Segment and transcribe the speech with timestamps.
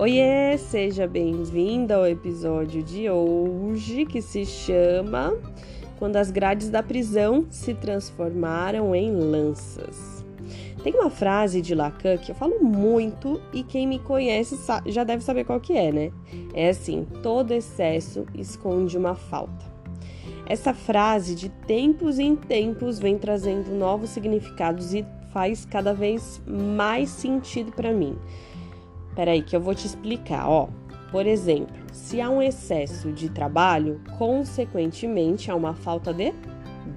[0.00, 5.36] Oiê, seja bem-vinda ao episódio de hoje que se chama
[5.98, 10.24] Quando as grades da prisão se transformaram em lanças.
[10.82, 15.22] Tem uma frase de Lacan que eu falo muito e quem me conhece já deve
[15.22, 16.12] saber qual que é, né?
[16.54, 19.66] É assim: todo excesso esconde uma falta.
[20.46, 27.10] Essa frase de tempos em tempos vem trazendo novos significados e faz cada vez mais
[27.10, 28.16] sentido para mim.
[29.14, 30.68] Peraí, que eu vou te explicar, ó.
[31.10, 36.32] Por exemplo, se há um excesso de trabalho, consequentemente há uma falta de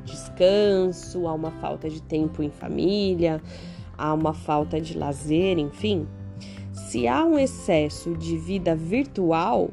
[0.06, 3.42] descanso, há uma falta de tempo em família,
[3.98, 6.08] há uma falta de lazer, enfim.
[6.72, 9.70] Se há um excesso de vida virtual,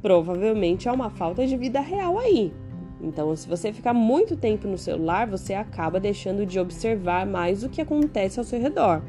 [0.00, 2.52] provavelmente há uma falta de vida real aí.
[3.00, 7.68] Então, se você ficar muito tempo no celular, você acaba deixando de observar mais o
[7.68, 9.02] que acontece ao seu redor,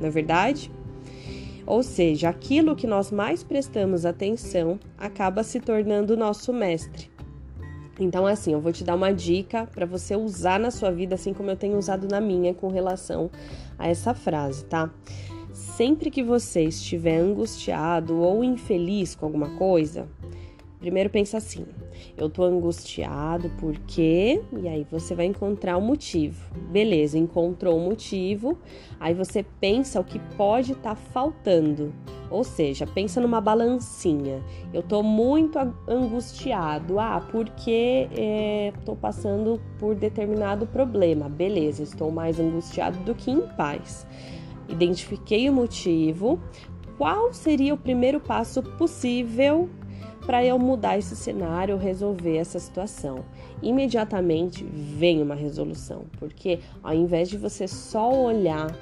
[0.00, 0.70] não é verdade?
[1.72, 7.10] Ou seja, aquilo que nós mais prestamos atenção acaba se tornando nosso mestre.
[7.98, 11.32] Então, assim, eu vou te dar uma dica para você usar na sua vida, assim
[11.32, 13.30] como eu tenho usado na minha, com relação
[13.78, 14.90] a essa frase, tá?
[15.50, 20.06] Sempre que você estiver angustiado ou infeliz com alguma coisa,
[20.82, 21.64] Primeiro pensa assim:
[22.18, 24.42] eu tô angustiado porque.
[24.60, 26.52] E aí você vai encontrar o motivo.
[26.72, 28.58] Beleza, encontrou o motivo.
[28.98, 31.94] Aí você pensa o que pode estar tá faltando.
[32.28, 34.42] Ou seja, pensa numa balancinha.
[34.74, 36.98] Eu tô muito angustiado.
[36.98, 41.28] Ah, porque é, tô passando por determinado problema.
[41.28, 44.04] Beleza, estou mais angustiado do que em paz.
[44.68, 46.40] Identifiquei o motivo.
[46.98, 49.68] Qual seria o primeiro passo possível
[50.24, 53.24] para eu mudar esse cenário, resolver essa situação.
[53.62, 58.74] Imediatamente vem uma resolução, porque ao invés de você só olhar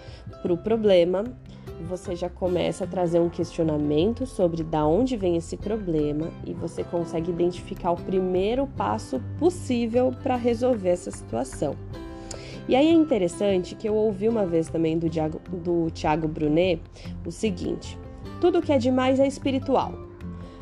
[0.42, 1.24] para o problema,
[1.88, 6.84] você já começa a trazer um questionamento sobre da onde vem esse problema e você
[6.84, 11.74] consegue identificar o primeiro passo possível para resolver essa situação.
[12.68, 16.80] E aí é interessante que eu ouvi uma vez também do, Diago, do Tiago Brunet
[17.26, 17.98] o seguinte:
[18.40, 20.09] tudo que é demais é espiritual.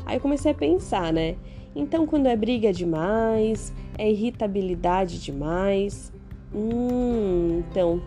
[0.09, 1.35] Aí eu comecei a pensar, né?
[1.75, 6.11] Então, quando é briga demais, é irritabilidade demais.
[6.51, 8.01] Hum, então,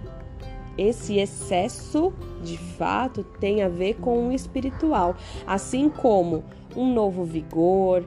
[0.76, 2.12] esse excesso
[2.42, 5.14] de fato tem a ver com o espiritual,
[5.46, 6.42] assim como
[6.76, 8.04] um novo vigor,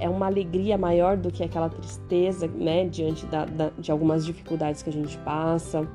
[0.00, 4.82] é uma alegria maior do que aquela tristeza, né, diante da, da, de algumas dificuldades
[4.82, 5.86] que a gente passa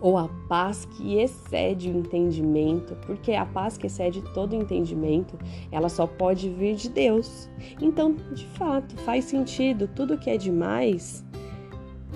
[0.00, 5.36] ou a paz que excede o entendimento, porque a paz que excede todo entendimento,
[5.72, 7.48] ela só pode vir de Deus.
[7.80, 11.24] Então, de fato, faz sentido, tudo que é demais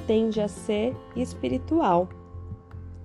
[0.07, 2.09] tende a ser espiritual.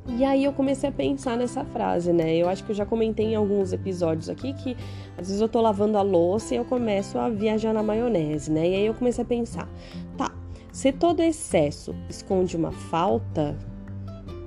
[0.10, 2.34] E aí eu comecei a pensar nessa frase, né?
[2.36, 4.76] Eu acho que eu já comentei em alguns episódios aqui que
[5.18, 8.70] às vezes eu tô lavando a louça e eu começo a viajar na maionese, né?
[8.70, 9.68] E aí eu comecei a pensar,
[10.16, 10.32] tá,
[10.72, 13.58] se todo excesso esconde uma falta,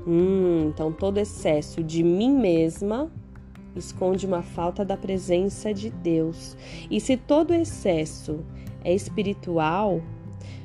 [0.06, 3.11] Hum, então todo excesso de mim mesma
[3.77, 6.56] esconde uma falta da presença de Deus.
[6.91, 8.41] E se todo excesso
[8.83, 10.00] é espiritual,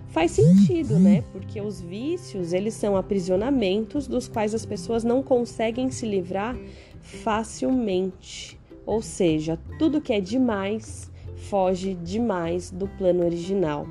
[0.08, 1.24] faz sentido, né?
[1.32, 6.58] Porque os vícios, eles são aprisionamentos dos quais as pessoas não conseguem se livrar
[7.02, 8.58] facilmente.
[8.86, 13.86] Ou seja, tudo que é demais foge demais do plano original.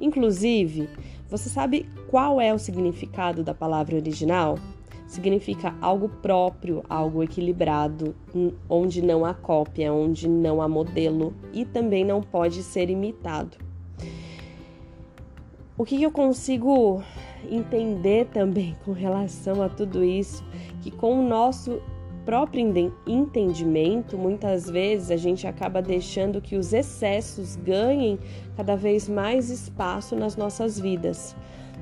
[0.00, 0.88] Inclusive,
[1.32, 4.58] você sabe qual é o significado da palavra original?
[5.06, 8.14] Significa algo próprio, algo equilibrado,
[8.68, 13.56] onde não há cópia, onde não há modelo e também não pode ser imitado.
[15.78, 17.02] O que eu consigo
[17.50, 20.44] entender também com relação a tudo isso?
[20.82, 21.80] Que com o nosso
[22.24, 28.18] próprio entendimento, muitas vezes a gente acaba deixando que os excessos ganhem
[28.56, 31.36] cada vez mais espaço nas nossas vidas.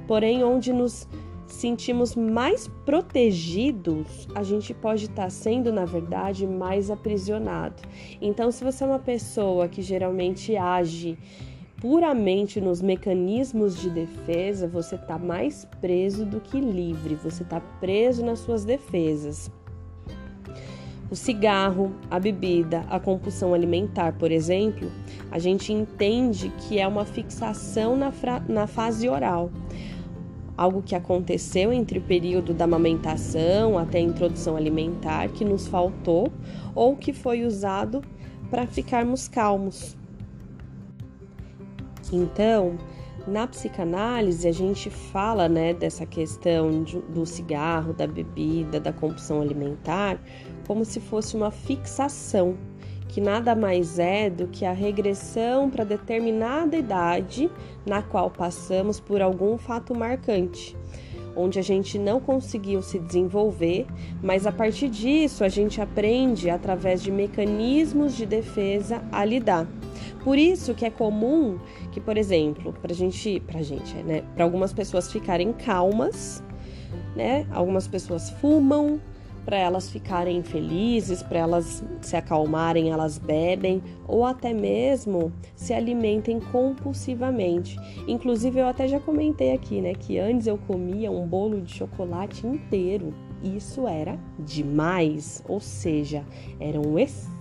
[0.06, 1.06] Porém, onde nos
[1.46, 7.82] sentimos mais protegidos, a gente pode estar sendo, na verdade, mais aprisionado.
[8.20, 11.18] Então, se você é uma pessoa que geralmente age
[11.80, 18.24] puramente nos mecanismos de defesa, você está mais preso do que livre, você está preso
[18.24, 19.50] nas suas defesas.
[21.10, 24.88] O cigarro, a bebida, a compulsão alimentar, por exemplo,
[25.28, 28.12] a gente entende que é uma fixação na,
[28.48, 29.50] na fase oral.
[30.56, 36.32] Algo que aconteceu entre o período da amamentação até a introdução alimentar que nos faltou
[36.76, 38.02] ou que foi usado
[38.48, 39.96] para ficarmos calmos.
[42.12, 42.78] Então,
[43.30, 50.20] na psicanálise, a gente fala né, dessa questão do cigarro, da bebida, da compulsão alimentar,
[50.66, 52.56] como se fosse uma fixação
[53.10, 57.50] que nada mais é do que a regressão para determinada idade
[57.84, 60.76] na qual passamos por algum fato marcante,
[61.34, 63.86] onde a gente não conseguiu se desenvolver,
[64.22, 69.66] mas a partir disso a gente aprende através de mecanismos de defesa a lidar.
[70.22, 71.58] Por isso que é comum
[71.92, 76.42] que, por exemplo, para gente, para gente, né, para algumas pessoas ficarem calmas,
[77.16, 77.46] né?
[77.50, 79.00] Algumas pessoas fumam,
[79.44, 86.38] para elas ficarem felizes, para elas se acalmarem, elas bebem ou até mesmo se alimentem
[86.52, 87.76] compulsivamente.
[88.06, 92.46] Inclusive eu até já comentei aqui, né, que antes eu comia um bolo de chocolate
[92.46, 93.14] inteiro.
[93.42, 96.24] Isso era demais, ou seja,
[96.60, 96.98] era um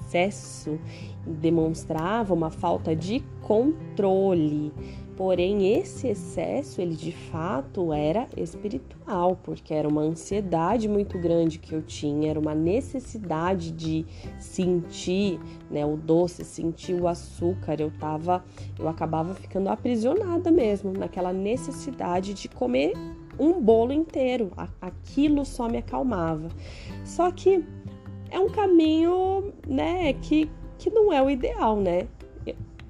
[0.09, 0.79] excesso,
[1.25, 4.73] demonstrava uma falta de controle.
[5.15, 11.73] Porém, esse excesso, ele de fato era espiritual, porque era uma ansiedade muito grande que
[11.73, 14.05] eu tinha, era uma necessidade de
[14.39, 15.37] sentir,
[15.69, 17.81] né, o doce, sentir o açúcar.
[17.81, 18.45] Eu tava,
[18.79, 22.93] eu acabava ficando aprisionada mesmo naquela necessidade de comer
[23.37, 24.51] um bolo inteiro.
[24.81, 26.49] Aquilo só me acalmava.
[27.05, 27.63] Só que
[28.31, 32.07] é um caminho, né, que que não é o ideal, né?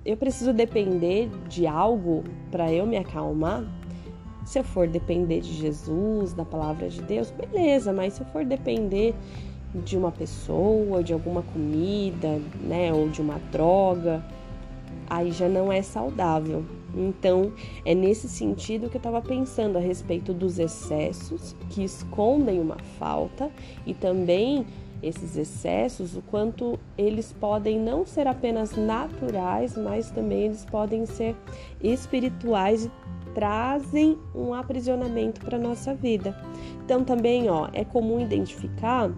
[0.06, 3.64] eu preciso depender de algo para eu me acalmar,
[4.46, 8.44] se eu for depender de Jesus, da palavra de Deus, beleza, mas se eu for
[8.44, 9.14] depender
[9.76, 14.26] de uma pessoa, de alguma comida, né, ou de uma droga,
[15.08, 16.66] aí já não é saudável.
[16.96, 17.54] Então,
[17.86, 23.52] é nesse sentido que eu estava pensando a respeito dos excessos que escondem uma falta
[23.86, 24.66] e também
[25.02, 31.36] esses excessos, o quanto eles podem não ser apenas naturais, mas também eles podem ser
[31.82, 32.92] espirituais e
[33.34, 36.36] trazem um aprisionamento para nossa vida.
[36.84, 39.12] Então também, ó, é comum identificar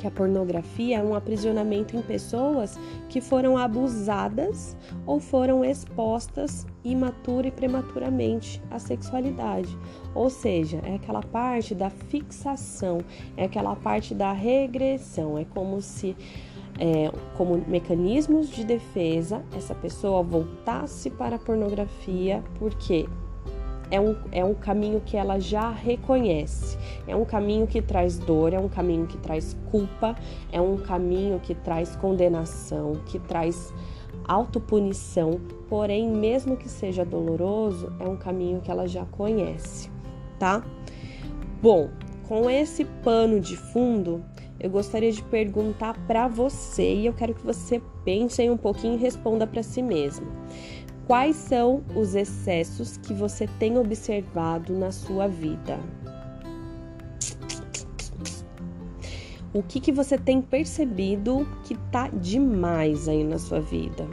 [0.00, 2.80] que a pornografia é um aprisionamento em pessoas
[3.10, 4.74] que foram abusadas
[5.04, 9.76] ou foram expostas imatura e prematuramente à sexualidade.
[10.14, 13.02] Ou seja, é aquela parte da fixação,
[13.36, 16.16] é aquela parte da regressão, é como se
[16.78, 23.06] é, como mecanismos de defesa, essa pessoa voltasse para a pornografia, porque
[23.90, 26.78] é um, é um caminho que ela já reconhece.
[27.06, 30.16] É um caminho que traz dor, é um caminho que traz culpa,
[30.52, 33.72] é um caminho que traz condenação, que traz
[34.26, 39.90] autopunição, porém, mesmo que seja doloroso, é um caminho que ela já conhece,
[40.38, 40.64] tá?
[41.60, 41.90] Bom,
[42.28, 44.24] com esse pano de fundo,
[44.60, 48.98] eu gostaria de perguntar para você e eu quero que você pense um pouquinho e
[48.98, 50.26] responda para si mesmo.
[51.10, 55.80] Quais são os excessos que você tem observado na sua vida?
[59.52, 64.06] O que, que você tem percebido que tá demais aí na sua vida?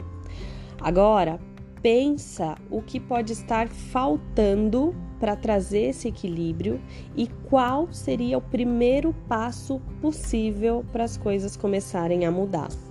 [0.80, 1.38] Agora,
[1.80, 6.80] pensa o que pode estar faltando para trazer esse equilíbrio
[7.16, 12.87] e qual seria o primeiro passo possível para as coisas começarem a mudar.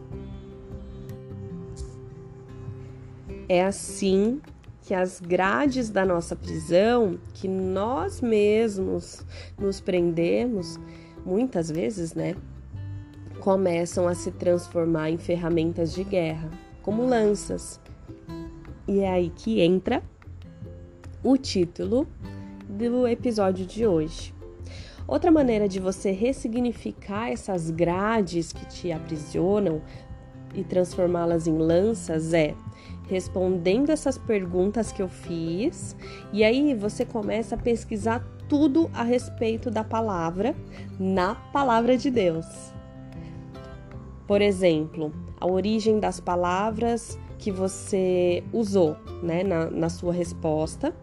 [3.49, 4.41] É assim
[4.81, 9.25] que as grades da nossa prisão, que nós mesmos
[9.57, 10.79] nos prendemos,
[11.25, 12.35] muitas vezes, né,
[13.39, 16.49] começam a se transformar em ferramentas de guerra,
[16.81, 17.79] como lanças.
[18.87, 20.01] E é aí que entra
[21.23, 22.07] o título
[22.67, 24.33] do episódio de hoje.
[25.07, 29.81] Outra maneira de você ressignificar essas grades que te aprisionam
[30.53, 32.53] e transformá-las em lanças é
[33.07, 35.95] respondendo essas perguntas que eu fiz,
[36.31, 40.55] e aí você começa a pesquisar tudo a respeito da palavra
[40.99, 42.45] na palavra de Deus.
[44.27, 50.93] Por exemplo, a origem das palavras que você usou né, na, na sua resposta.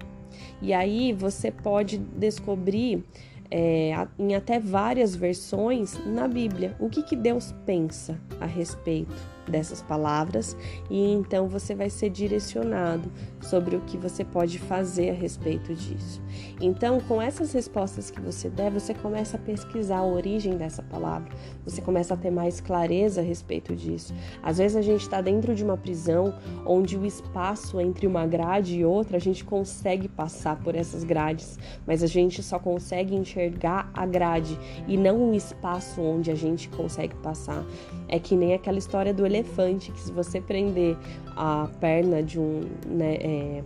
[0.60, 3.04] E aí você pode descobrir
[3.50, 9.82] é, em até várias versões na Bíblia o que, que Deus pensa a respeito dessas
[9.82, 10.56] palavras
[10.90, 13.10] e então você vai ser direcionado
[13.40, 16.22] sobre o que você pode fazer a respeito disso.
[16.60, 21.30] Então, com essas respostas que você der, você começa a pesquisar a origem dessa palavra,
[21.64, 24.14] você começa a ter mais clareza a respeito disso.
[24.42, 26.34] Às vezes a gente está dentro de uma prisão
[26.66, 31.58] onde o espaço entre uma grade e outra a gente consegue passar por essas grades,
[31.86, 36.68] mas a gente só consegue enxergar a grade e não o espaço onde a gente
[36.68, 37.64] consegue passar.
[38.08, 40.96] É que nem aquela história do elefante, que se você prender
[41.36, 43.64] a perna de um, né, é,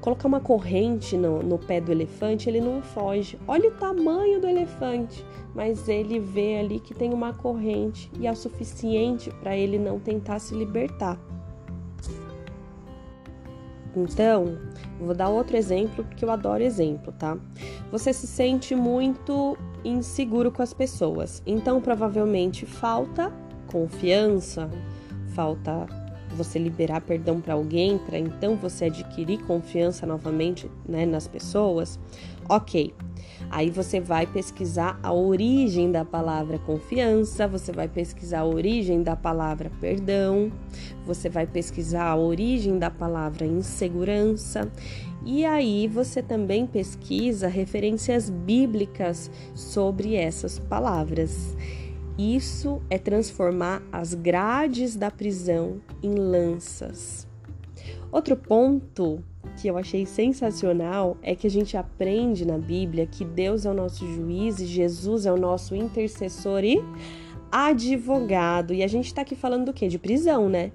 [0.00, 3.38] colocar uma corrente no, no pé do elefante, ele não foge.
[3.48, 5.24] Olha o tamanho do elefante,
[5.54, 9.98] mas ele vê ali que tem uma corrente e é o suficiente para ele não
[9.98, 11.18] tentar se libertar.
[13.96, 14.58] Então,
[15.00, 17.36] vou dar outro exemplo porque eu adoro exemplo, tá?
[17.90, 23.32] Você se sente muito inseguro com as pessoas, então provavelmente falta
[23.76, 24.70] confiança,
[25.34, 25.86] falta
[26.34, 31.98] você liberar perdão para alguém, para então você adquirir confiança novamente né, nas pessoas,
[32.48, 32.94] ok.
[33.50, 39.14] Aí você vai pesquisar a origem da palavra confiança, você vai pesquisar a origem da
[39.14, 40.50] palavra perdão,
[41.06, 44.70] você vai pesquisar a origem da palavra insegurança,
[45.24, 51.54] e aí você também pesquisa referências bíblicas sobre essas palavras.
[52.18, 57.28] Isso é transformar as grades da prisão em lanças.
[58.10, 59.22] Outro ponto
[59.60, 63.74] que eu achei sensacional é que a gente aprende na Bíblia que Deus é o
[63.74, 66.82] nosso juiz e Jesus é o nosso intercessor e
[67.50, 68.74] advogado.
[68.74, 69.88] E a gente tá aqui falando do que?
[69.88, 70.72] De prisão, né?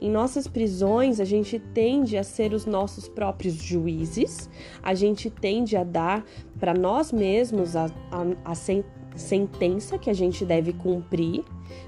[0.00, 4.48] Em nossas prisões, a gente tende a ser os nossos próprios juízes,
[4.82, 6.24] a gente tende a dar
[6.58, 8.54] para nós mesmos a, a, a
[9.16, 11.44] sentença que a gente deve cumprir,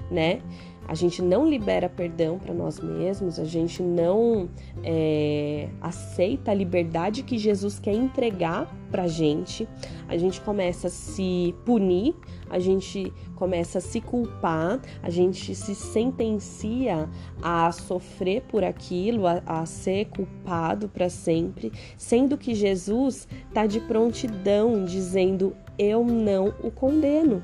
[0.09, 0.41] né?
[0.87, 4.47] A gente não libera perdão para nós mesmos, a gente não
[4.83, 9.67] é, aceita a liberdade que Jesus quer entregar para gente.
[10.07, 12.13] A gente começa a se punir,
[12.51, 17.09] a gente começa a se culpar, a gente se sentencia
[17.41, 23.79] a sofrer por aquilo, a, a ser culpado para sempre, sendo que Jesus está de
[23.79, 27.43] prontidão dizendo: Eu não o condeno.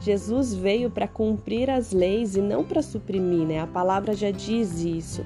[0.00, 3.60] Jesus veio para cumprir as leis e não para suprimir, né?
[3.60, 5.24] A palavra já diz isso.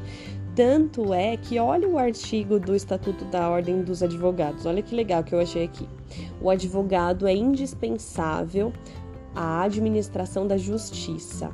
[0.55, 4.67] Tanto é que olha o artigo do Estatuto da Ordem dos Advogados.
[4.67, 5.89] Olha que legal que eu achei aqui.
[6.41, 8.73] O advogado é indispensável
[9.35, 11.51] à administração da justiça.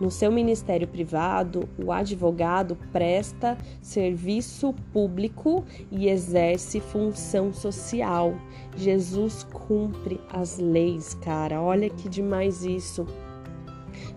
[0.00, 8.34] No seu ministério privado, o advogado presta serviço público e exerce função social.
[8.76, 11.60] Jesus cumpre as leis, cara.
[11.60, 13.06] Olha que demais isso.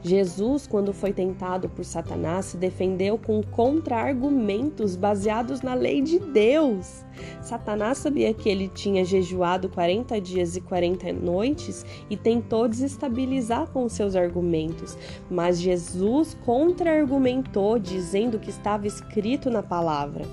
[0.03, 7.05] Jesus, quando foi tentado por Satanás, se defendeu com contra-argumentos baseados na lei de Deus.
[7.41, 13.88] Satanás sabia que ele tinha jejuado 40 dias e 40 noites e tentou desestabilizar com
[13.88, 14.98] seus argumentos,
[15.29, 20.25] mas Jesus contra-argumentou, dizendo que estava escrito na palavra.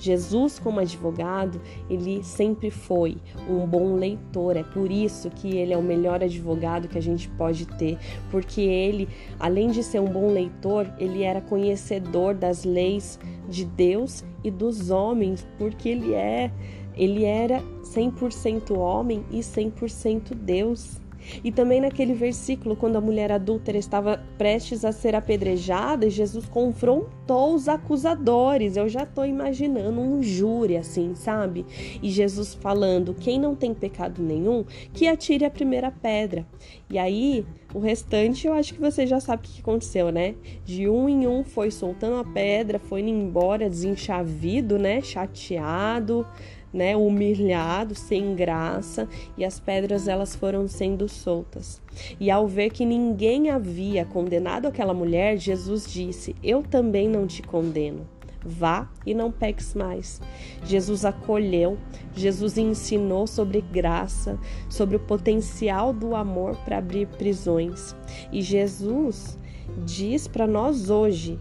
[0.00, 4.56] Jesus, como advogado, ele sempre foi um bom leitor.
[4.56, 7.98] É por isso que ele é o melhor advogado que a gente pode ter,
[8.30, 14.24] porque ele, além de ser um bom leitor, ele era conhecedor das leis de Deus
[14.44, 16.50] e dos homens, porque ele é
[16.96, 21.00] ele era 100% homem e 100% Deus.
[21.44, 27.54] E também naquele versículo, quando a mulher adúltera estava prestes a ser apedrejada, Jesus confrontou
[27.54, 28.76] os acusadores.
[28.76, 31.64] Eu já estou imaginando um júri assim, sabe?
[32.02, 36.46] E Jesus falando: quem não tem pecado nenhum, que atire a primeira pedra.
[36.90, 40.34] E aí, o restante eu acho que você já sabe o que aconteceu, né?
[40.64, 45.00] De um em um foi soltando a pedra, foi indo embora desenchavido, né?
[45.00, 46.26] Chateado
[46.72, 51.82] né, humilhado, sem graça, e as pedras elas foram sendo soltas.
[52.18, 57.42] E ao ver que ninguém havia condenado aquela mulher, Jesus disse: Eu também não te
[57.42, 58.06] condeno.
[58.44, 60.20] Vá e não peques mais.
[60.64, 61.78] Jesus acolheu,
[62.14, 67.94] Jesus ensinou sobre graça, sobre o potencial do amor para abrir prisões.
[68.32, 69.38] E Jesus
[69.84, 71.38] diz para nós hoje: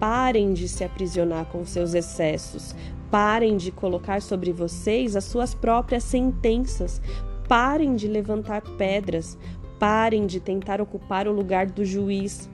[0.00, 2.74] parem de se aprisionar com seus excessos,
[3.12, 6.98] Parem de colocar sobre vocês as suas próprias sentenças.
[7.46, 9.36] Parem de levantar pedras.
[9.78, 12.48] Parem de tentar ocupar o lugar do juiz.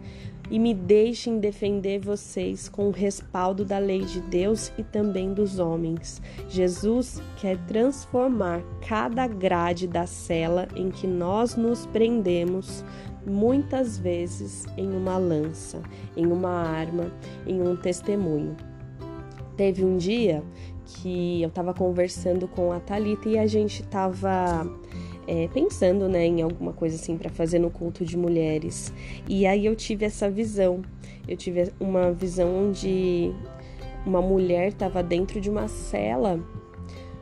[0.51, 5.59] E me deixem defender vocês com o respaldo da lei de Deus e também dos
[5.59, 6.23] homens.
[6.49, 12.85] Jesus quer transformar cada grade da cela em que nós nos prendemos
[13.27, 15.83] muitas vezes em uma lança,
[16.17, 17.13] em uma arma,
[17.47, 18.57] em um testemunho.
[19.57, 20.43] Teve um dia
[20.85, 24.67] que eu estava conversando com a Talita e a gente estava
[25.29, 28.93] é, pensando, né, em alguma coisa assim para fazer no culto de mulheres.
[29.29, 30.81] E aí eu tive essa visão.
[31.29, 33.31] Eu tive uma visão onde
[34.07, 36.41] uma mulher estava dentro de uma cela,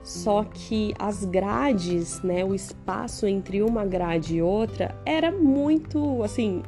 [0.04, 6.62] só que as grades, né, o espaço entre uma grade e outra era muito, assim,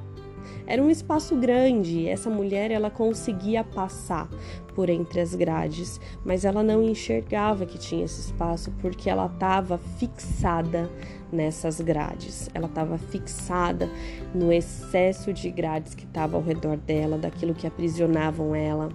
[0.70, 4.28] Era um espaço grande, essa mulher ela conseguia passar
[4.75, 9.78] por entre as grades, mas ela não enxergava que tinha esse espaço porque ela estava
[9.78, 10.90] fixada
[11.32, 12.50] nessas grades.
[12.52, 13.88] Ela estava fixada
[14.34, 18.90] no excesso de grades que estava ao redor dela, daquilo que aprisionavam ela.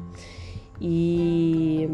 [0.80, 1.89] E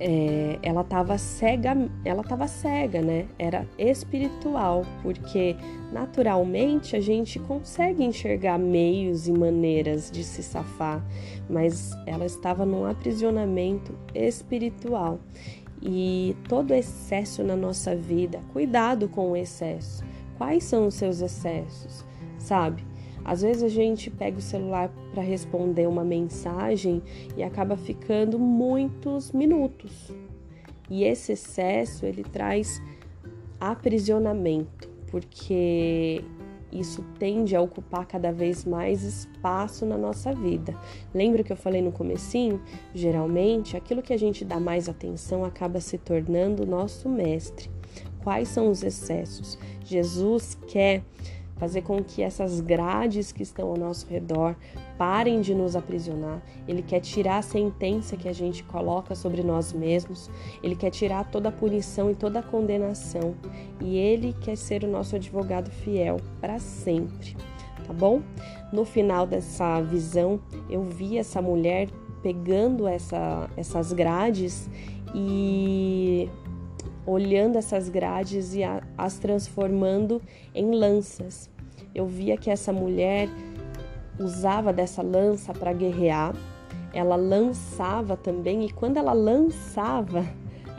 [0.00, 3.26] é, ela estava cega, ela estava cega, né?
[3.38, 5.56] Era espiritual, porque
[5.92, 11.04] naturalmente a gente consegue enxergar meios e maneiras de se safar,
[11.48, 15.18] mas ela estava num aprisionamento espiritual.
[15.80, 20.04] E todo excesso na nossa vida, cuidado com o excesso.
[20.36, 22.04] Quais são os seus excessos?
[22.38, 22.87] Sabe?
[23.28, 27.02] Às vezes a gente pega o celular para responder uma mensagem
[27.36, 30.10] e acaba ficando muitos minutos.
[30.88, 32.82] E esse excesso ele traz
[33.60, 36.24] aprisionamento, porque
[36.72, 40.74] isso tende a ocupar cada vez mais espaço na nossa vida.
[41.12, 42.62] Lembra que eu falei no comecinho?
[42.94, 47.68] Geralmente, aquilo que a gente dá mais atenção acaba se tornando nosso mestre.
[48.24, 49.58] Quais são os excessos?
[49.84, 51.02] Jesus quer
[51.58, 54.54] fazer com que essas grades que estão ao nosso redor
[54.96, 56.40] parem de nos aprisionar.
[56.66, 60.30] Ele quer tirar a sentença que a gente coloca sobre nós mesmos.
[60.62, 63.34] Ele quer tirar toda a punição e toda a condenação.
[63.80, 67.36] E ele quer ser o nosso advogado fiel para sempre.
[67.86, 68.22] Tá bom?
[68.72, 71.88] No final dessa visão, eu vi essa mulher
[72.22, 74.68] pegando essa, essas grades
[75.14, 76.28] e
[77.08, 80.20] olhando essas grades e a, as transformando
[80.54, 81.50] em lanças.
[81.94, 83.28] Eu via que essa mulher
[84.20, 86.34] usava dessa lança para guerrear,
[86.92, 90.24] ela lançava também, e quando ela lançava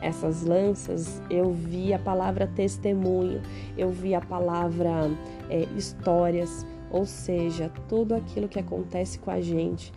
[0.01, 3.41] essas lanças, eu via a palavra testemunho,
[3.77, 5.09] eu via a palavra
[5.50, 9.91] é, histórias, ou seja, tudo aquilo que acontece com a gente,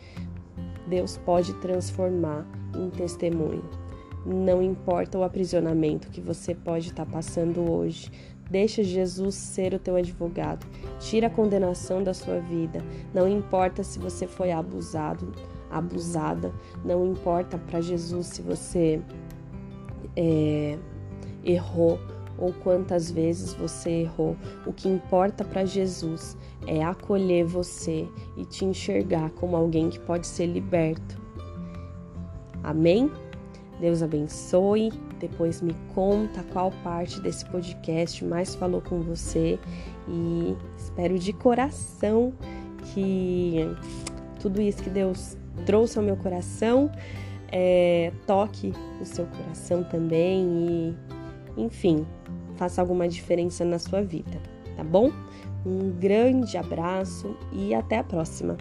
[0.86, 3.81] Deus pode transformar em testemunho.
[4.24, 8.10] Não importa o aprisionamento que você pode estar tá passando hoje,
[8.50, 10.66] deixa Jesus ser o teu advogado.
[11.00, 12.80] Tira a condenação da sua vida.
[13.12, 15.32] Não importa se você foi abusado,
[15.70, 16.52] abusada.
[16.84, 19.00] Não importa para Jesus se você
[20.16, 20.78] é,
[21.44, 21.98] errou
[22.38, 24.36] ou quantas vezes você errou.
[24.66, 30.26] O que importa para Jesus é acolher você e te enxergar como alguém que pode
[30.26, 31.20] ser liberto.
[32.62, 33.10] Amém?
[33.80, 34.92] Deus abençoe.
[35.18, 39.58] Depois me conta qual parte desse podcast mais falou com você
[40.08, 42.32] e espero de coração
[42.92, 43.58] que
[44.40, 46.90] tudo isso que Deus trouxe ao meu coração
[47.52, 50.96] é, toque o seu coração também
[51.56, 52.06] e, enfim,
[52.56, 54.40] faça alguma diferença na sua vida,
[54.74, 55.12] tá bom?
[55.64, 58.56] Um grande abraço e até a próxima!